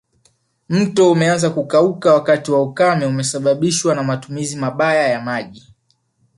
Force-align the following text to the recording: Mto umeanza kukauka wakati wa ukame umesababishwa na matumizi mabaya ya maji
Mto 0.69 1.11
umeanza 1.11 1.49
kukauka 1.49 2.13
wakati 2.13 2.51
wa 2.51 2.61
ukame 2.63 3.05
umesababishwa 3.05 3.95
na 3.95 4.03
matumizi 4.03 4.55
mabaya 4.57 5.07
ya 5.07 5.21
maji 5.21 5.73